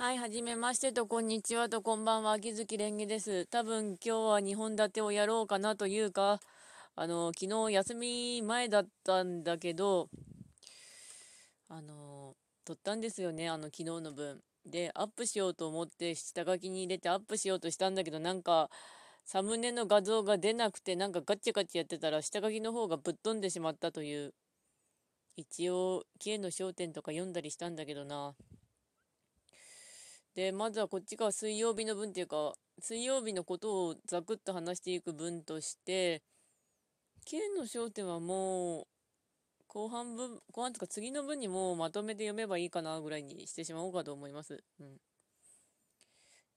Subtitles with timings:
[0.00, 3.44] はい、はじめましてと、こんにちはと、こんばんは、秋月蓮華です。
[3.44, 6.40] 多分今日は2本立てをやろうかなというか、
[6.96, 10.08] あの、昨日休み前だったんだけど、
[11.68, 12.34] あの、
[12.64, 14.40] 撮ったんですよね、あの、昨日の分。
[14.64, 18.70] で、アップしようと思って、下書きに入れてアップしようとしたんだけど、なんか、
[19.26, 24.32] サムネの画像が出なくて、なんかガッチガチャやってたら、下書きの方がぶっ飛んでしまったという、
[25.36, 28.34] 一応、K の焦点とか読んだりしたんだけどな。
[30.34, 36.22] で、まずはこっちが水曜日の分っていうか、水曜日のことをザクッと話していく分として、
[37.24, 38.86] K の焦点はもう、
[39.68, 44.62] 後半分、後半とか次の分にもまとめて読めばいいかなぐらいにしてしまおうかと思います。
[44.80, 44.98] うん。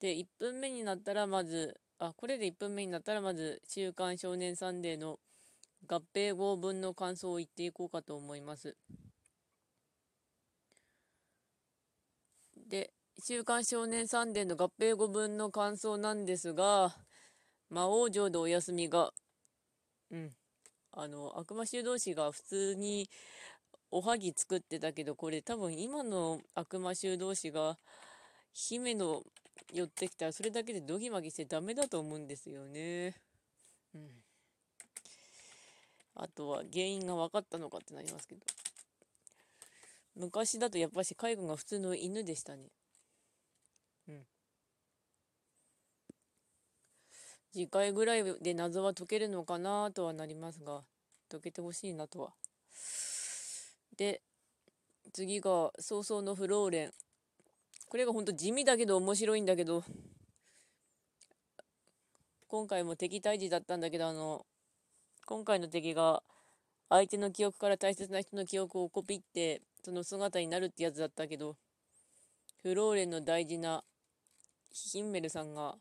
[0.00, 5.18] で、1分目になったらまず、あ、これで1分目になったらまず、週刊少年サンデーの
[5.86, 8.76] 合併号分の感想を言っていこうかと思います。
[12.68, 16.96] で、週刊少年サンデーの合併後分の感想なんですが、
[17.70, 19.12] 魔王城でお休みが、
[20.10, 20.30] うん、
[20.92, 23.08] あの、悪魔修道士が普通に
[23.90, 27.78] おはぎ作ってたけど、これ多分今の悪魔修道士が
[28.52, 29.22] 姫の
[29.72, 33.14] 寄ってきたらそれだけでドギマギしてダメだと思うんですよね。
[33.94, 34.10] うん。
[36.14, 38.40] あとは原因が分かったのかってなりますけど。
[40.14, 42.64] 昔だとやっぱし介護が普通の犬でしたね。
[44.12, 44.26] うん。
[47.52, 50.82] 次回ぐらいで謎は解けるのかなとはなりますが、
[51.30, 52.32] 解けてほしいなとは。
[53.96, 54.22] で、
[55.12, 56.92] 次が、早々のフローレン。
[57.88, 59.84] これがほんと地味だけど面白いんだけど、
[62.48, 64.46] 今回も敵退治だったんだけど、あの、
[65.26, 66.22] 今回の敵が
[66.88, 71.56] 相手の記憶から大切な人の記憶をコピって、その姿になるってやつだったけど、
[72.62, 73.84] フローレンの大事な
[74.72, 75.76] ヒンメルさんが、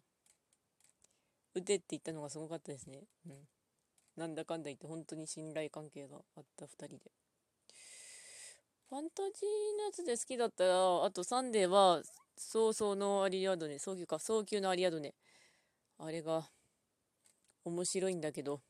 [1.53, 3.03] 撃てって言ったのがすごかったですね。
[3.25, 3.33] うん。
[4.17, 7.11] なんだかんだ言って本当に信頼関係があった2人で。
[8.89, 12.01] ファンタジーのやつで好きだったら、あとサンデーは、
[12.37, 15.13] 早々のアリアドネ、早急か、早急のアリアドネ。
[15.97, 16.49] あれが、
[17.63, 18.61] 面白いんだけど、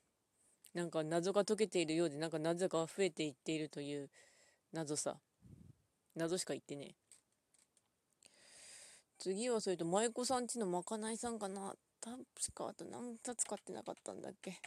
[0.74, 4.10] なんか謎が解けているようで、なんか謎が増えていっているという
[4.72, 5.20] 謎さ。
[6.16, 7.11] 謎しか言ってねえ
[9.22, 11.76] 次はそれと、舞妓さんちのまかないさんかな。
[12.02, 12.18] 確
[12.56, 14.60] か、あと何冊買ってなかったんだっけ。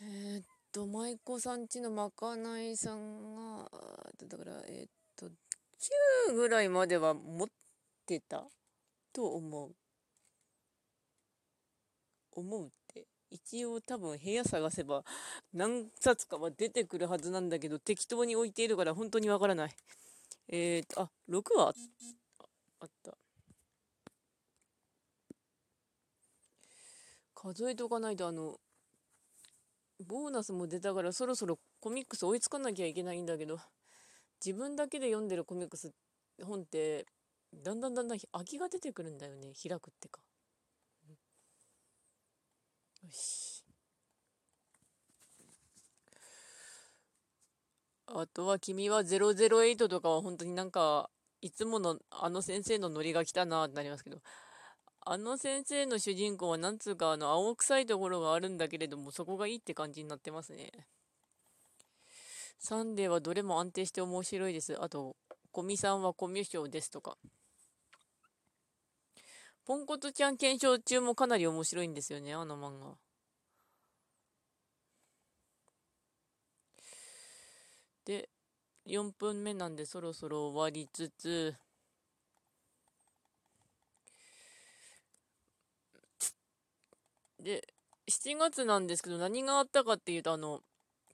[0.00, 3.68] えー、っと、舞妓さんちのまかないさんが、
[4.28, 5.26] だから、えー、っと、
[6.30, 7.48] 9ぐらいまでは持っ
[8.06, 8.44] てた
[9.12, 9.74] と思う。
[12.30, 13.08] 思うって。
[13.28, 15.02] 一応多分部屋探せば
[15.52, 19.76] 何冊かは出てくるはずなんだけど適当に置いているから本当にわからない。
[20.48, 21.72] えーと、あ、6は
[22.80, 23.16] あった。
[27.34, 28.60] 数えとかないと、あの、
[30.06, 33.58] ボーナスも出たからそろそろコミックス追いつかなきゃいけないんだけど、
[34.44, 35.92] 自分だけで読んでるコミックス
[36.44, 37.06] 本って、
[37.54, 39.52] だんだんだんだん空きが出てくるんだよね。
[39.62, 40.20] 開くってか。
[43.02, 43.47] よし。
[48.10, 51.10] あとは君は008とかは本当になんか、
[51.40, 54.20] いつものあの先生のノリが来たなってなりますけど、
[55.00, 60.70] あの先生の主人公はなんつうかあの青臭いところがあるんだけれども、そこがいいって感じになってますね。
[62.58, 64.76] サンデーはどれも安定して面白いです。
[64.82, 65.16] あと、
[65.52, 67.16] コミさんはコミュ障ですとか。
[69.64, 72.96] ポンコツちゃん検証中もかなり面白いんですよね、あの漫画。
[78.08, 78.28] で、
[78.86, 81.54] 4分目なんでそろそろ終わりつつ、
[87.40, 87.62] で、
[88.08, 90.60] 7月なんですけど何があったかっていうと、あの、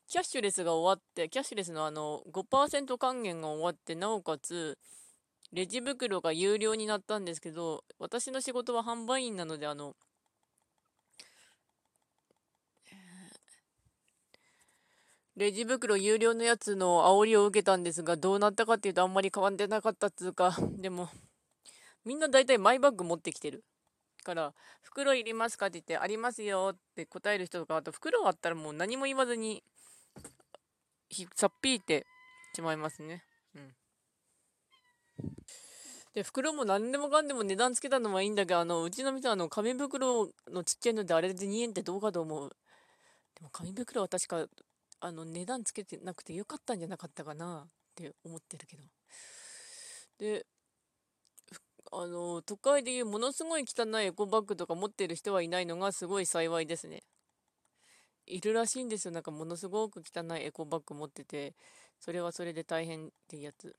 [0.08, 4.78] キャッシュレスが終わって、キャッシュレスのあの5%還元が終わって、なおかつ、
[5.52, 9.96] レジ袋が有料になったんですけど、私の仕事は販売員なので、あの、
[15.36, 21.08] レジ袋有料のやつの煽りを受けたんですが、どうなったかっていうとあんまり変わってなかったっつうか、 でも、
[22.04, 23.64] みんな大体マイバッグ持ってきてる。
[24.22, 29.64] から、袋いりますかって言って、ありますよって答える人とか、あと袋あったらもう何も言わずに、
[31.34, 32.06] さっぴいて
[32.54, 33.24] しまいますね。
[33.56, 33.74] うん。
[36.14, 42.56] で、袋も何でもかんでも値段つけたのはいいんだけど、あの、うちの店あの、紙袋のちっちゃいのであれで2円ってどうかと思う。
[43.34, 44.46] でも紙袋は確か
[45.04, 48.82] あの値段つけてなくてよかったんじゃなかったかなって思ってるけど
[50.18, 50.46] で、
[51.92, 57.02] あの、都会でいうものすごい汚いエコバッグとか持ってる人はいないのがすごい幸いですね。
[58.26, 59.12] いるらしいんですよ。
[59.12, 61.54] なんかものすごく汚いエコバッグ持ってて、
[62.00, 63.76] それはそれで大変ってやつ。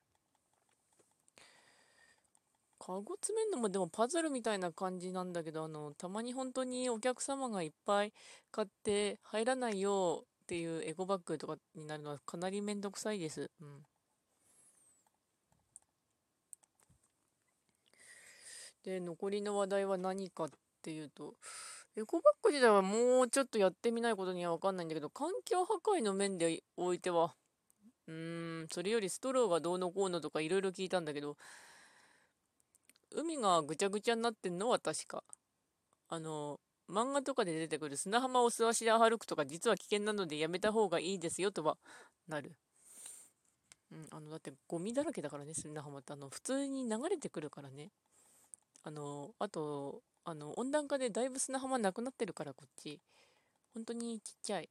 [2.79, 8.13] カゴ詰めるのもでもパズルみたいな感じなんだけど、あの、たまに本当にお客様がいっぱい
[8.51, 13.51] 買って入らないようっていうエコバッグとかになるのはかなりめんどくさいです。
[13.61, 13.85] うん。
[18.83, 20.49] で、残りの話題は何かっ
[20.81, 21.35] ていうと、
[21.95, 27.35] エコバッグ自体はもうちょっとやってみないことにはわかんないんだけど、環境破壊の面でおいては、
[28.07, 31.37] うーん、それよりストローがどうのこうのとかいろいろ聞いたんだけど、
[33.09, 35.23] 海がぐちゃぐちゃになってんのは確か。
[36.09, 36.59] あの、
[36.89, 41.77] 漫画とかで出てくる砂浜を素足で歩くとか実は危険なのでやめた方がいいですよとは
[42.27, 42.55] なる。
[43.91, 46.13] うん、あの、だってゴミだらけだからね、砂浜って。
[46.13, 47.91] あの、普通に流れてくるからね。
[48.83, 52.99] あの、あと、あの、温暖化でだいぶ砂浜なくなってるから、こっち。
[53.73, 54.69] 本当にちっちゃい。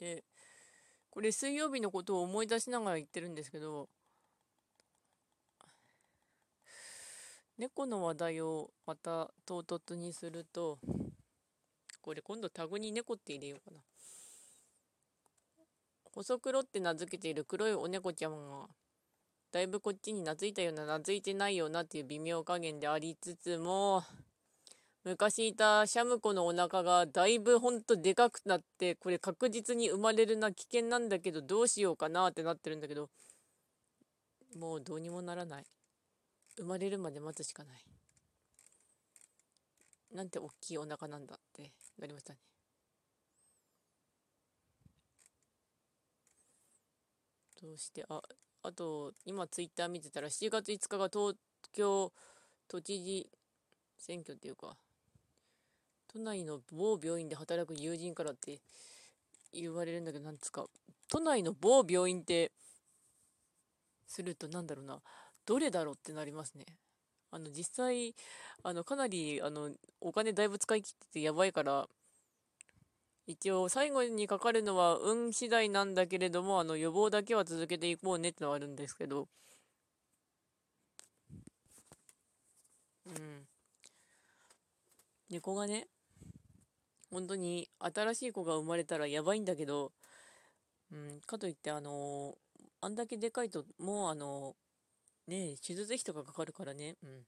[0.00, 0.24] で、
[1.10, 3.88] これ水曜日のことを思い出しながら言ってるんですけど、
[7.58, 10.78] 猫の話題をまた唐突にすると、
[12.02, 13.80] これ今度タグに猫って入れようかな。
[16.14, 18.66] 細黒って名付けている黒いお猫ちゃんが、
[19.52, 24.02] だいぶこっちに懐いたような、懐いてないようなっていう微妙加減でありつつも、
[25.04, 33.08] 昔いたシャム子のお腹がだいぶほんとでかくなって、これ確実に生まれるな危険なんだけど、どうしようかなってなってるんだけど、
[34.58, 35.64] もうどうにもならない。
[36.56, 37.84] 生まれるまで待つしかない。
[40.14, 42.38] なんて大きいお腹なんだってなりましたね。
[47.60, 48.20] どうしてあ
[48.62, 51.36] あと今ツイッター見てたら7月5日が東
[51.72, 52.12] 京
[52.68, 53.28] 都知事
[53.98, 54.76] 選挙っていうか
[56.08, 58.60] 都内の某病院で働く友人からって
[59.52, 60.66] 言われるんだけどなんつか
[61.08, 62.52] 都内の某病院って
[64.06, 65.00] するとなんだろうな。
[65.46, 66.66] どれだろうってなりますね。
[67.30, 68.14] あの、実際、
[68.62, 69.70] あの、かなり、あの、
[70.00, 71.88] お金だいぶ使い切っててやばいから、
[73.28, 79.28] 一応、最後にかかるのは運次第なんだけれども、あの、予防だけは続けていこうねってのはあるんですけど、
[83.06, 83.46] うん。
[85.30, 85.86] 猫がね、
[87.10, 89.92] 本当に新しい子が生まれたらやばいんだけど、
[90.92, 92.34] うん、かといって、あのー、
[92.80, 94.54] あんだけでかいと、もう、あのー、
[95.26, 96.96] ね、手術費とかかかるからね。
[97.02, 97.26] うん。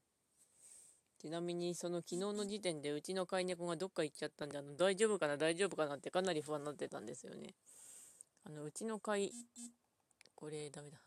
[1.19, 7.55] ちなみに、その昨日の時点でうちの飼い猫がどっか行っちゃったんで、あの、大丈夫かな大丈夫かなってかなり不安になってたんですよね。
[8.45, 9.31] あの、うちの飼い、
[10.33, 10.97] これ、ダメだ。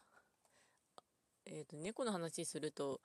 [1.47, 3.00] えっ、ー、と、猫の話すると、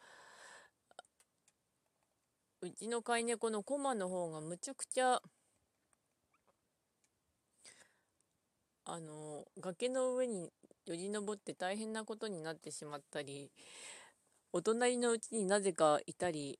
[2.59, 5.21] うちの飼い猫のコマの方がむちゃくちゃ、
[8.83, 10.51] あの、崖の上に
[10.87, 13.51] よじ登って大変なことになってしまったり
[14.51, 16.59] お隣のうちになぜかいたり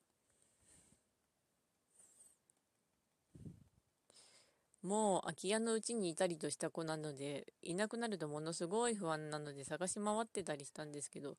[4.83, 11.35] もう空き家のうちにいたりとした子なのでいなくなるとものすごい不安なので探し回ってたりしたんですけど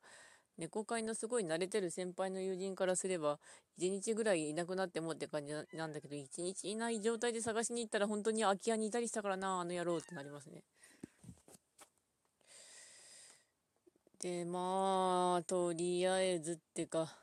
[0.58, 3.38] 猫飼いのすごい慣れてる先輩の友人からすれば
[3.78, 10.62] 1日ぐらいいなくなってもって感じなんだけど1日いない状態で探しに行ったら本当に空き家にいたりしたからなあの野郎ってなりますね。
[14.20, 17.16] で、まあ、とりあえずってか、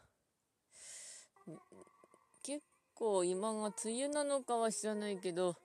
[2.42, 5.56] 結構今が梅雨なのかは知らないけど、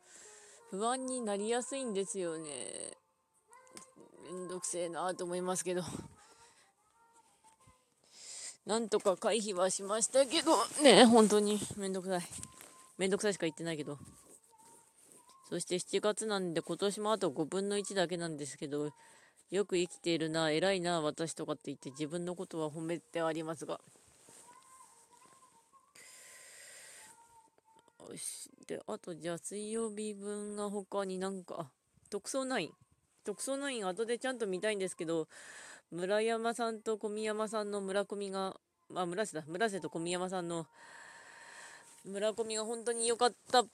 [0.71, 2.51] 不安になりやすいんですよね。
[4.25, 5.83] めんどくせえなと思いますけど。
[8.67, 12.23] なんとか回避はしましたけど、ね、本当にめんどくさい。
[12.99, 13.99] めんどくさいしか言ってないけど。
[15.49, 18.91] そして7月なんで今年もあと5分の1だけなんですけど、
[19.51, 23.81] よく生きているな、偉いな、私とかって言って自分のことは褒めてありますが。
[28.09, 28.51] よし。
[28.67, 31.69] で、あとじゃあ水曜日分が他になんか、
[32.11, 32.71] 特捜9。
[33.25, 35.27] 特捜9後でちゃんと見たいんですけど、
[35.91, 38.57] 村山さんと小宮山さんの村上が、
[38.95, 40.67] あ、村瀬だ、村瀬と小宮山さんの
[42.05, 43.67] 村上が本当に良かったっ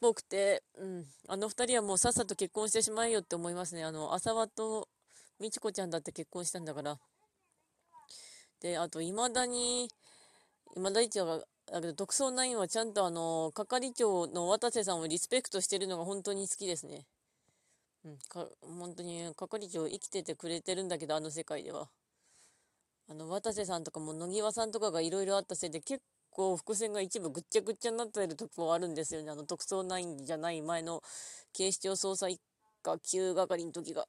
[0.00, 3.84] ぽくて、うん、あの二人はもうさっさと結婚してしまえよって思いますね。
[3.84, 4.88] あの、浅輪と
[5.40, 6.98] みちこちゃんだって結婚したんだから。
[8.60, 9.88] で、あと、未だに、
[10.74, 17.06] 今だ一応が、だけど、特捜9はちゃんとあの、係長の渡瀬さんをリスペクトしてるのが本当に好きですね。
[18.04, 21.88] うん、か、本当に係長生きててくれてるんだけど、あの世界では。
[23.08, 29.30] あの、渡瀬さんとかも野際さんとかがいろいろあったせいで結構伏線が一部ぐっちゃぐっちゃになってるとこあるんですよね。
[29.30, 31.02] あの、特捜9じゃない前の
[31.52, 32.40] 警視庁捜査一
[32.82, 34.06] 課9係の時が。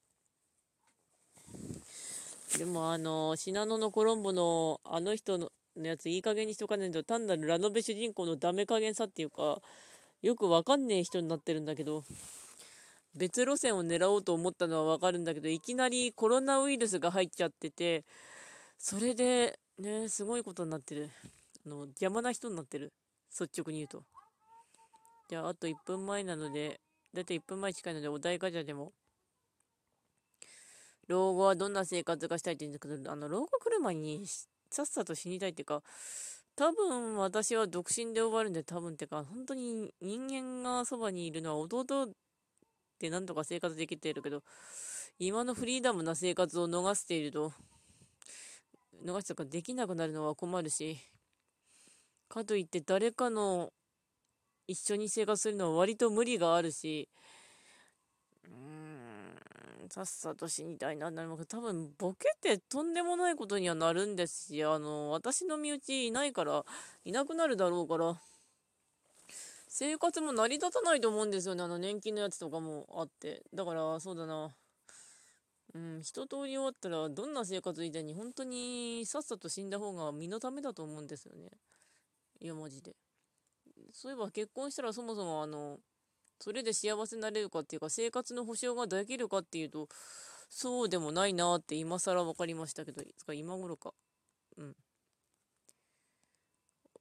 [2.58, 9.62] でもあの、信濃のコロンボのあの人のやついい加減にしとかないと単なるラノベ主人公のダメ加減さっていうか、
[10.22, 12.04] よくわかんねえ人になってるんだけど、
[13.16, 18.04] 別路線を狙おうと思ったのはわかるんだけど、いきなりコロナウイルスが入っちゃってて、
[18.78, 21.10] それで、ね、すごいことになってる。
[21.66, 22.94] あの、邪魔な人になってる。
[23.32, 24.04] 率直に言うと。
[25.30, 26.80] じゃあ、あと1分前なので、
[27.14, 28.94] だいたい1分前近いので、お題ガチャでも。
[31.10, 34.26] 老後はどんな生活がしたいって言うんだけど、あの、老後来る前に、
[34.70, 35.82] さっさと死にたいっていうか、
[36.56, 42.10] 多分私は独身で終わるんで、多分ってか、本当に人間がそばにいるのは弟
[43.00, 44.44] でなんとか生活できてるけど、
[45.18, 47.54] 今のフリーダムな生活を逃していると、
[49.04, 51.00] 逃したかできなくなるのは困るし、
[52.28, 53.74] かといって誰かの
[54.68, 57.10] 一緒に生活するのは割と無理があるし、
[58.46, 58.79] うん、
[59.90, 66.64] さっさと死にたいな、なります多分ボケてとんでもないことにはなるんですし、あの、私の身内いないから、
[67.06, 68.20] いなくなるだろうから、
[69.68, 71.64] 生活も成り立たないと思うんですよね。
[71.64, 73.44] あの年金のやつとかもあって。
[73.54, 74.52] だから、そうだな。
[75.74, 81.50] うん、一通り終わったら、どんな生活以前に本当にさっさと死んだ方が身のためだと思うんですよね。
[82.42, 82.96] いや、マジで。
[83.94, 85.80] そういえば結婚したらそもそもあの、
[86.40, 89.90] それで幸せになれるかっていうか、生活の保障ができるかっていうと、
[90.50, 93.94] そうでもないなって今更分かりましたけど、いつか今頃か。
[94.58, 94.76] うん。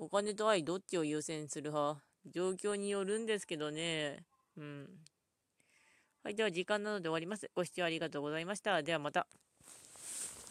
[0.00, 2.02] お金と愛どっちを優先する派？
[2.26, 4.25] 状況によるんですけどね。
[4.57, 4.88] うん。
[6.23, 7.50] はい、では時間なので終わります。
[7.54, 8.83] ご視聴ありがとうございました。
[8.83, 9.26] ではまた。